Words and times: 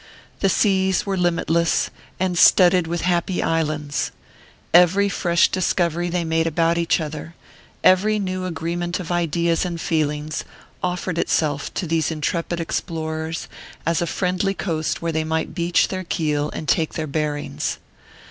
The 0.39 0.49
seas 0.49 1.05
were 1.05 1.15
limitless, 1.15 1.91
and 2.19 2.35
studded 2.35 2.87
with 2.87 3.01
happy 3.01 3.43
islands: 3.43 4.09
every 4.73 5.09
fresh 5.09 5.47
discovery 5.49 6.09
they 6.09 6.23
made 6.23 6.47
about 6.47 6.79
each 6.79 6.99
other, 6.99 7.35
every 7.83 8.17
new 8.17 8.45
agreement 8.47 8.99
of 8.99 9.11
ideas 9.11 9.63
and 9.63 9.79
feelings, 9.79 10.43
offered 10.81 11.19
itself 11.19 11.71
to 11.75 11.85
these 11.85 12.09
intrepid 12.09 12.59
explorers 12.59 13.47
as 13.85 14.01
a 14.01 14.07
friendly 14.07 14.55
coast 14.55 15.03
where 15.03 15.11
they 15.11 15.23
might 15.23 15.53
beach 15.53 15.89
their 15.89 16.03
keel 16.03 16.49
and 16.49 16.67
take 16.67 16.95
their 16.95 17.05
bearings. 17.05 17.77